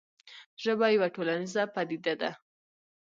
[0.63, 2.31] ژبه یوه ټولنیزه پدیده ده.